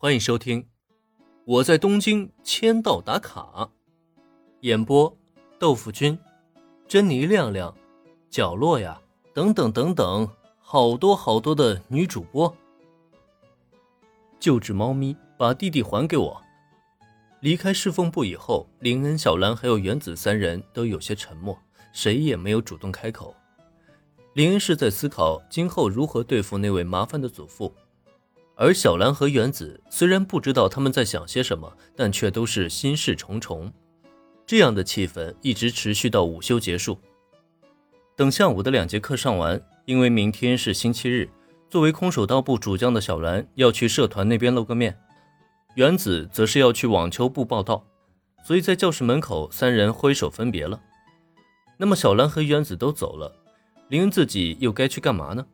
[0.00, 0.62] 欢迎收听
[1.44, 3.40] 《我在东京签到打卡》，
[4.60, 5.12] 演播：
[5.58, 6.16] 豆腐君、
[6.86, 7.76] 珍妮亮亮、
[8.30, 9.02] 角落呀，
[9.34, 10.28] 等等等等，
[10.60, 12.56] 好多好多的女主播。
[14.38, 16.40] 救治猫咪，把弟弟还给我。
[17.40, 21.58] 离开侍奉部以后，林恩、小兰还有原子三人都有些沉默，
[21.92, 23.34] 谁也没有主动开口。
[24.34, 27.74] 林恩是在思考今后如何对付那位麻烦的祖父。
[28.60, 33.72] 而小兰和原子虽然不知道他们在想些什么，但却都是心事重重。
[34.44, 36.98] 这样的气氛一直持续到午休结束。
[38.16, 41.30] 等下午的两节课上完，因为明天是星期日，
[41.70, 44.98] 作为空手道部主将的小兰要去社团那边露个面，
[45.76, 47.86] 原子则是要去网球部报道，
[48.44, 50.80] 所以在教室门口三人挥手分别了。
[51.76, 53.32] 那么小兰和原子都走了，
[53.88, 55.46] 林恩自己又该去干嘛呢？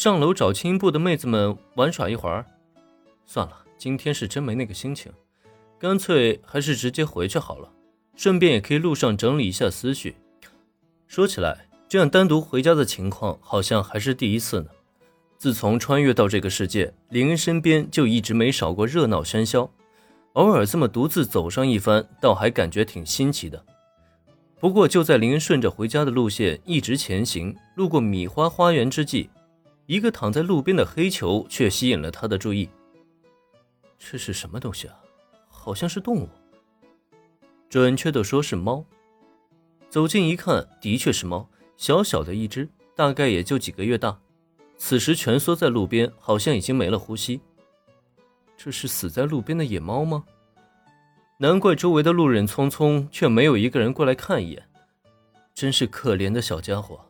[0.00, 2.46] 上楼找青音部的妹子们玩耍一会儿，
[3.26, 5.12] 算了，今天是真没那个心情，
[5.78, 7.70] 干脆还是直接回去好了，
[8.16, 10.16] 顺便也可以路上整理一下思绪。
[11.06, 14.70] 说起来，这样单独回家的情况好像还是第一次呢。
[15.36, 19.70] 自从穿越到这个世界，林恩身边就一直没少过热闹喧嚣，
[20.32, 23.62] 偶尔这么独自走上一番，倒还感觉挺新奇的。
[24.58, 29.28] 不过就在林恩顺着回家的路线一直前行，路过米花花园之际。
[29.90, 32.70] 一个躺在路边的黑球却吸引了他的注意。
[33.98, 34.94] 这是什么东西啊？
[35.48, 36.28] 好像是动物，
[37.68, 38.84] 准确的说是猫。
[39.88, 44.16] 走近一看，的确是猫，小小的一只，大概也就几个月大。
[44.78, 47.40] 此时蜷缩在路边，好像已经没了呼吸。
[48.56, 50.22] 这是死在路边的野猫吗？
[51.38, 54.68] 难怪周围的路人匆匆，却没有一个人过来看一眼。
[55.52, 57.09] 真是可怜的小家伙。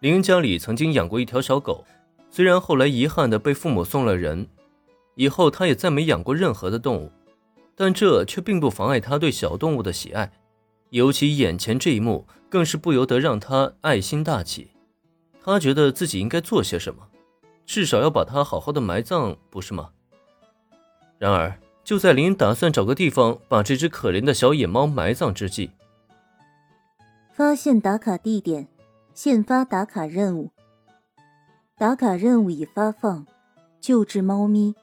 [0.00, 1.84] 林家里曾经养过一条小狗，
[2.30, 4.46] 虽然后来遗憾的被父母送了人，
[5.14, 7.10] 以后他也再没养过任何的动物，
[7.74, 10.30] 但这却并不妨碍他对小动物的喜爱，
[10.90, 14.70] 尤其眼前这一幕更是不由得让他爱心大起。
[15.42, 17.08] 他觉得自己应该做些什么，
[17.64, 19.90] 至少要把它好好的埋葬，不是吗？
[21.18, 25.70] 然而，就在林打算找个地方把这只可怜的小野猫埋葬之际，
[27.32, 28.68] 发现打卡地点。
[29.16, 30.50] 现发打卡任务，
[31.78, 33.26] 打卡任务已发放，
[33.80, 34.74] 救治猫咪。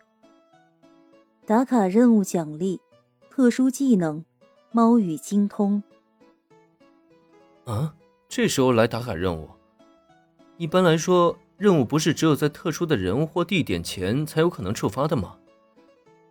[1.45, 2.81] 打卡任务奖励：
[3.29, 4.25] 特殊技能，
[4.71, 5.83] 猫语精通。
[7.65, 7.93] 啊，
[8.27, 9.51] 这时候来打卡任务？
[10.57, 15.37] 一般来说，任务不是只有在特殊的人物或地点前才有可能触发的吗？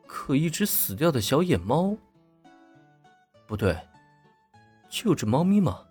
[0.08, 1.96] 可一只死掉的小野猫，
[3.46, 3.78] 不对，
[4.90, 5.84] 救治猫咪吗？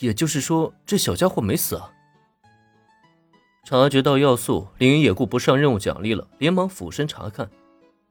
[0.00, 1.90] 也就是说，这小家伙没死啊！
[3.64, 7.48] 察觉到要素，林恩也顾不上任务奖励了，连忙俯身查看。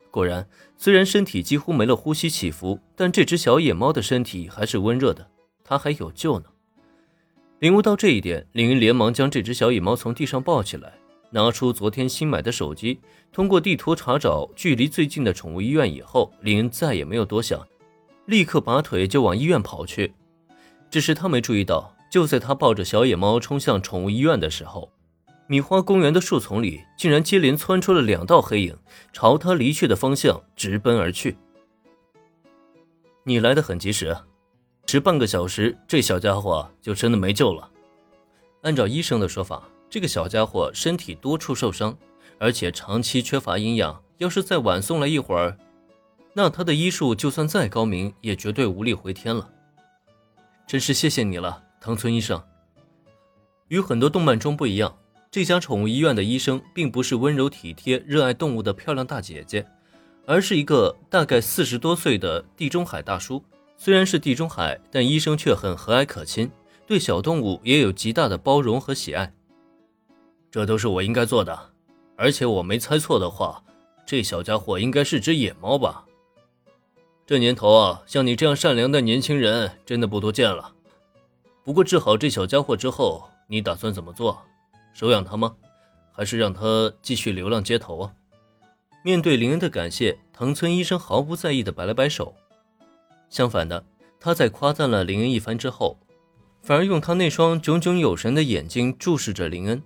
[0.10, 5.28] 果然，虽然身体几乎没了呼吸起伏，但这只小野猫的身体还是温热的，
[5.64, 6.46] 它还有救呢。
[7.60, 10.94] 领悟到这一点，林恩连忙将这只小野猫从地上抱起来，
[11.32, 13.00] 拿出昨天新买的手机，
[13.32, 17.68] 通过地图查找距离最近的宠物医院以后，林恩再也没有多想，
[18.26, 20.14] 立刻拔腿就往医院跑去。
[20.94, 24.92] 只是他没注意到，就在他抱着小野猫冲向宠物医院的时候，
[25.48, 28.78] 米花公园的树丛里竟然接连窜出了两道黑影，
[29.12, 31.36] 朝他离去的方向直奔而去。
[33.24, 34.16] 你来的很及时，
[34.86, 37.68] 迟半个小时，这小家伙就真的没救了。
[38.62, 41.98] 按照医生的说法，这个小家伙身体多处受伤，
[42.38, 45.58] 而且长期缺乏营养，要是再晚送来一会儿，
[46.36, 49.50] 那他的医术就算再高明，也绝对无力回天了。
[50.66, 52.42] 真是谢谢你了，藤村医生。
[53.68, 54.98] 与很多动漫中不一样，
[55.30, 59.66] 这家宠物医院的医生并不是温柔体贴、热爱动物的漂亮大姐姐，
[60.26, 63.44] 而是一个大概四十多岁的地中海大叔。
[63.78, 66.50] 虽然是地中海，但医生却很和蔼可亲，
[66.88, 69.34] 对小动物也有极大的包容和喜爱。
[70.50, 71.72] 这都是我应该做的，
[72.16, 73.64] 而且我没猜错的话，
[74.06, 76.06] 这小家伙应该是只野猫吧。
[77.26, 80.74] 这年头啊，像你这样善良的年轻人真的不多见了。
[81.64, 84.42] 不过治好这小家伙之后，你打算怎么做？
[84.94, 85.56] 收养他吗？
[86.12, 88.14] 还是让他继续流浪街头啊？
[89.04, 92.36] 面对林恩的感谢，藤村医生毫不在意的摆了摆手。
[93.30, 93.86] 相反的，
[94.20, 95.98] 他在夸赞了林恩一番之后，
[96.62, 99.82] 反而用他那双炯炯有神的眼睛注视着林恩，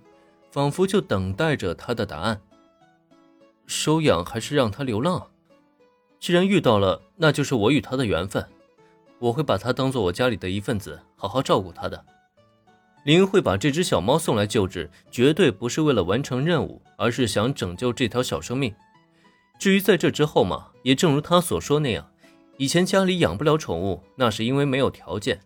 [0.50, 2.40] 仿佛就等待着他的答案。
[3.66, 5.28] 收养还是让他流浪？
[6.20, 8.44] 既然遇到了，那就是我与他的缘分。
[9.18, 12.04] 我会把他当做我家里的一份子，好好照顾他的。
[13.04, 18.74] 林会把这只小猫送来救治，绝对不是为了完成任务，而是想拯救这条小生命。
[19.58, 22.08] 至于在这之后嘛，也正如他所说那样，
[22.58, 25.40] 以前家里养不了宠物，那是因为没有条件。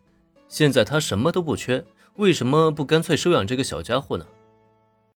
[0.48, 1.84] 现在他什么都不缺，
[2.16, 4.26] 为什么不干脆收养这个小家伙呢？